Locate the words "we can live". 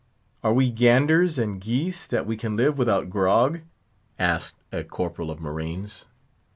2.25-2.79